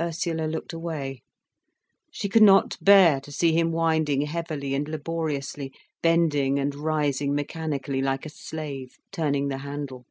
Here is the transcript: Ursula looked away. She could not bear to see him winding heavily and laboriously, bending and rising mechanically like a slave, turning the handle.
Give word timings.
Ursula 0.00 0.46
looked 0.48 0.72
away. 0.72 1.22
She 2.10 2.28
could 2.28 2.42
not 2.42 2.76
bear 2.82 3.20
to 3.20 3.30
see 3.30 3.52
him 3.52 3.70
winding 3.70 4.22
heavily 4.22 4.74
and 4.74 4.88
laboriously, 4.88 5.72
bending 6.02 6.58
and 6.58 6.74
rising 6.74 7.32
mechanically 7.32 8.02
like 8.02 8.26
a 8.26 8.30
slave, 8.30 8.96
turning 9.12 9.46
the 9.46 9.58
handle. 9.58 10.04